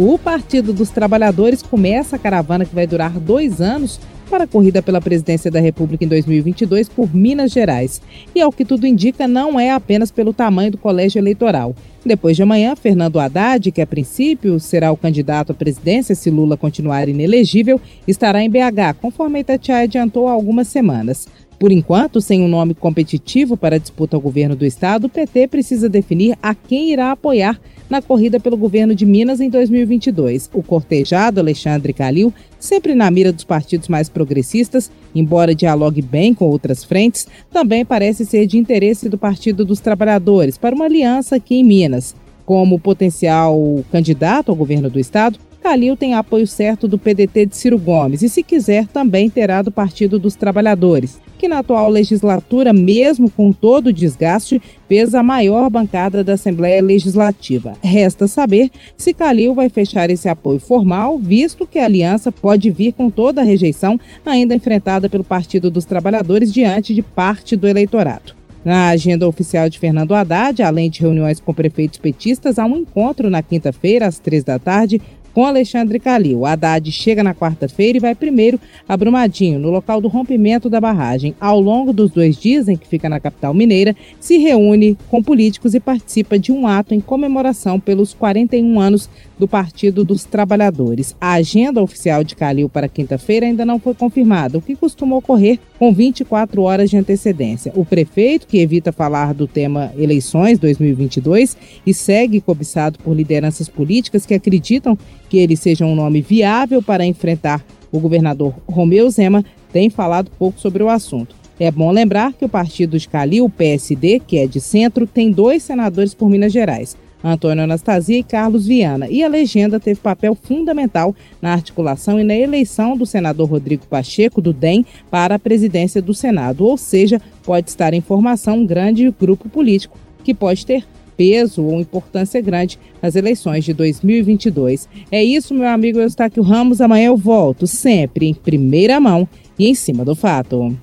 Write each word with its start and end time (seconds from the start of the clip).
O 0.00 0.16
Partido 0.16 0.72
dos 0.72 0.90
Trabalhadores 0.90 1.60
começa 1.60 2.14
a 2.14 2.18
caravana 2.20 2.64
que 2.64 2.72
vai 2.72 2.86
durar 2.86 3.18
dois 3.18 3.60
anos 3.60 3.98
para 4.30 4.44
a 4.44 4.46
corrida 4.46 4.80
pela 4.80 5.00
presidência 5.00 5.50
da 5.50 5.58
República 5.58 6.04
em 6.04 6.08
2022 6.08 6.88
por 6.88 7.12
Minas 7.12 7.50
Gerais. 7.50 8.00
E 8.32 8.40
ao 8.40 8.52
que 8.52 8.64
tudo 8.64 8.86
indica, 8.86 9.26
não 9.26 9.58
é 9.58 9.72
apenas 9.72 10.12
pelo 10.12 10.32
tamanho 10.32 10.70
do 10.70 10.78
colégio 10.78 11.18
eleitoral. 11.18 11.74
Depois 12.06 12.36
de 12.36 12.44
amanhã, 12.44 12.76
Fernando 12.76 13.18
Haddad, 13.18 13.72
que 13.72 13.80
a 13.80 13.86
princípio 13.88 14.60
será 14.60 14.92
o 14.92 14.96
candidato 14.96 15.50
à 15.50 15.54
presidência 15.54 16.14
se 16.14 16.30
Lula 16.30 16.56
continuar 16.56 17.08
inelegível, 17.08 17.80
estará 18.06 18.40
em 18.40 18.48
BH, 18.48 19.00
conforme 19.00 19.38
a 19.38 19.40
Itatiaia 19.40 19.82
adiantou 19.82 20.28
há 20.28 20.30
algumas 20.30 20.68
semanas. 20.68 21.26
Por 21.58 21.72
enquanto, 21.72 22.20
sem 22.20 22.40
um 22.40 22.46
nome 22.46 22.72
competitivo 22.72 23.56
para 23.56 23.74
a 23.74 23.78
disputa 23.78 24.16
ao 24.16 24.20
governo 24.20 24.54
do 24.54 24.64
estado, 24.64 25.06
o 25.06 25.08
PT 25.08 25.48
precisa 25.48 25.88
definir 25.88 26.38
a 26.40 26.54
quem 26.54 26.92
irá 26.92 27.10
apoiar 27.10 27.60
na 27.90 28.00
corrida 28.00 28.38
pelo 28.38 28.56
governo 28.56 28.94
de 28.94 29.04
Minas 29.04 29.40
em 29.40 29.50
2022. 29.50 30.48
O 30.54 30.62
cortejado 30.62 31.40
Alexandre 31.40 31.92
Calil, 31.92 32.32
sempre 32.60 32.94
na 32.94 33.10
mira 33.10 33.32
dos 33.32 33.42
partidos 33.42 33.88
mais 33.88 34.08
progressistas, 34.08 34.88
embora 35.12 35.54
dialogue 35.54 36.00
bem 36.00 36.32
com 36.32 36.44
outras 36.44 36.84
frentes, 36.84 37.26
também 37.50 37.84
parece 37.84 38.24
ser 38.24 38.46
de 38.46 38.56
interesse 38.56 39.08
do 39.08 39.18
Partido 39.18 39.64
dos 39.64 39.80
Trabalhadores 39.80 40.56
para 40.56 40.76
uma 40.76 40.84
aliança 40.84 41.36
aqui 41.36 41.56
em 41.56 41.64
Minas. 41.64 42.14
Como 42.46 42.78
potencial 42.78 43.84
candidato 43.90 44.50
ao 44.50 44.56
governo 44.56 44.88
do 44.88 45.00
estado, 45.00 45.40
Calil 45.60 45.96
tem 45.96 46.14
apoio 46.14 46.46
certo 46.46 46.86
do 46.86 46.98
PDT 46.98 47.46
de 47.46 47.56
Ciro 47.56 47.78
Gomes 47.78 48.22
e, 48.22 48.28
se 48.28 48.44
quiser, 48.44 48.86
também 48.86 49.28
terá 49.28 49.60
do 49.60 49.72
Partido 49.72 50.20
dos 50.20 50.36
Trabalhadores 50.36 51.18
que 51.38 51.48
na 51.48 51.60
atual 51.60 51.88
legislatura, 51.88 52.72
mesmo 52.72 53.30
com 53.30 53.52
todo 53.52 53.86
o 53.86 53.92
desgaste, 53.92 54.60
fez 54.86 55.14
a 55.14 55.22
maior 55.22 55.70
bancada 55.70 56.22
da 56.22 56.34
Assembleia 56.34 56.82
Legislativa. 56.82 57.74
Resta 57.82 58.26
saber 58.26 58.70
se 58.96 59.14
Calil 59.14 59.54
vai 59.54 59.70
fechar 59.70 60.10
esse 60.10 60.28
apoio 60.28 60.58
formal, 60.58 61.18
visto 61.18 61.66
que 61.66 61.78
a 61.78 61.84
aliança 61.84 62.30
pode 62.30 62.70
vir 62.70 62.92
com 62.92 63.08
toda 63.08 63.40
a 63.40 63.44
rejeição 63.44 63.98
ainda 64.26 64.54
enfrentada 64.54 65.08
pelo 65.08 65.24
Partido 65.24 65.70
dos 65.70 65.84
Trabalhadores 65.84 66.52
diante 66.52 66.94
de 66.94 67.02
parte 67.02 67.56
do 67.56 67.66
eleitorado. 67.66 68.36
Na 68.64 68.88
agenda 68.88 69.26
oficial 69.26 69.68
de 69.70 69.78
Fernando 69.78 70.14
Haddad, 70.14 70.62
além 70.62 70.90
de 70.90 71.00
reuniões 71.00 71.40
com 71.40 71.54
prefeitos 71.54 71.98
petistas, 71.98 72.58
há 72.58 72.66
um 72.66 72.76
encontro 72.76 73.30
na 73.30 73.42
quinta-feira, 73.42 74.06
às 74.06 74.18
três 74.18 74.42
da 74.42 74.58
tarde, 74.58 75.00
com 75.38 75.46
Alexandre 75.46 76.00
Calil. 76.00 76.44
Haddad 76.44 76.90
chega 76.90 77.22
na 77.22 77.32
quarta-feira 77.32 77.96
e 77.96 78.00
vai 78.00 78.12
primeiro 78.12 78.58
a 78.88 78.96
Brumadinho, 78.96 79.60
no 79.60 79.70
local 79.70 80.00
do 80.00 80.08
rompimento 80.08 80.68
da 80.68 80.80
barragem. 80.80 81.32
Ao 81.40 81.60
longo 81.60 81.92
dos 81.92 82.10
dois 82.10 82.36
dias 82.36 82.66
em 82.66 82.76
que 82.76 82.88
fica 82.88 83.08
na 83.08 83.20
capital 83.20 83.54
mineira, 83.54 83.94
se 84.18 84.36
reúne 84.38 84.98
com 85.08 85.22
políticos 85.22 85.74
e 85.74 85.78
participa 85.78 86.36
de 86.36 86.50
um 86.50 86.66
ato 86.66 86.92
em 86.92 86.98
comemoração 86.98 87.78
pelos 87.78 88.12
41 88.12 88.80
anos 88.80 89.08
do 89.38 89.46
Partido 89.46 90.04
dos 90.04 90.24
Trabalhadores. 90.24 91.14
A 91.20 91.34
agenda 91.34 91.80
oficial 91.80 92.24
de 92.24 92.34
Calil 92.34 92.68
para 92.68 92.88
quinta-feira 92.88 93.46
ainda 93.46 93.64
não 93.64 93.78
foi 93.78 93.94
confirmada, 93.94 94.58
o 94.58 94.60
que 94.60 94.74
costuma 94.74 95.14
ocorrer 95.14 95.60
com 95.78 95.92
24 95.92 96.62
horas 96.62 96.90
de 96.90 96.96
antecedência. 96.96 97.72
O 97.74 97.84
prefeito, 97.84 98.46
que 98.46 98.58
evita 98.58 98.92
falar 98.92 99.32
do 99.32 99.46
tema 99.46 99.92
eleições 99.96 100.58
2022 100.58 101.56
e 101.86 101.94
segue 101.94 102.40
cobiçado 102.40 102.98
por 102.98 103.14
lideranças 103.14 103.68
políticas 103.68 104.26
que 104.26 104.34
acreditam 104.34 104.98
que 105.28 105.38
ele 105.38 105.56
seja 105.56 105.86
um 105.86 105.94
nome 105.94 106.20
viável 106.20 106.82
para 106.82 107.06
enfrentar 107.06 107.64
o 107.92 108.00
governador 108.00 108.54
Romeu 108.66 109.08
Zema, 109.08 109.44
tem 109.72 109.88
falado 109.88 110.30
pouco 110.38 110.58
sobre 110.60 110.82
o 110.82 110.88
assunto. 110.88 111.36
É 111.60 111.70
bom 111.70 111.90
lembrar 111.90 112.32
que 112.32 112.44
o 112.44 112.48
partido 112.48 112.98
de 112.98 113.08
Calil, 113.08 113.44
o 113.44 113.50
PSD, 113.50 114.20
que 114.20 114.38
é 114.38 114.46
de 114.46 114.60
centro, 114.60 115.06
tem 115.06 115.32
dois 115.32 115.62
senadores 115.62 116.14
por 116.14 116.28
Minas 116.28 116.52
Gerais. 116.52 116.96
Antônio 117.22 117.64
Anastasia 117.64 118.18
e 118.18 118.22
Carlos 118.22 118.66
Viana, 118.66 119.08
e 119.08 119.22
a 119.22 119.28
legenda 119.28 119.80
teve 119.80 120.00
papel 120.00 120.34
fundamental 120.34 121.14
na 121.42 121.52
articulação 121.52 122.20
e 122.20 122.24
na 122.24 122.34
eleição 122.34 122.96
do 122.96 123.04
senador 123.04 123.48
Rodrigo 123.48 123.86
Pacheco, 123.86 124.40
do 124.40 124.52
DEM, 124.52 124.84
para 125.10 125.34
a 125.34 125.38
presidência 125.38 126.00
do 126.00 126.14
Senado. 126.14 126.64
Ou 126.64 126.76
seja, 126.76 127.20
pode 127.42 127.70
estar 127.70 127.92
em 127.94 128.00
formação 128.00 128.58
um 128.58 128.66
grande 128.66 129.10
grupo 129.18 129.48
político 129.48 129.98
que 130.22 130.34
pode 130.34 130.64
ter 130.64 130.84
peso 131.16 131.64
ou 131.64 131.80
importância 131.80 132.40
grande 132.40 132.78
nas 133.02 133.16
eleições 133.16 133.64
de 133.64 133.74
2022. 133.74 134.88
É 135.10 135.22
isso, 135.22 135.52
meu 135.52 135.66
amigo 135.66 135.98
Eustáquio 135.98 136.42
Ramos. 136.44 136.80
Amanhã 136.80 137.08
eu 137.08 137.16
volto, 137.16 137.66
sempre 137.66 138.28
em 138.28 138.34
primeira 138.34 139.00
mão 139.00 139.28
e 139.58 139.68
em 139.68 139.74
cima 139.74 140.04
do 140.04 140.14
fato. 140.14 140.76